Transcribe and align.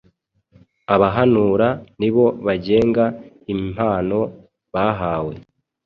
Abahanura 0.95 1.67
nibo 1.99 2.25
bagenga 2.45 3.03
impano 3.53 4.19
bahawe. 4.73 5.33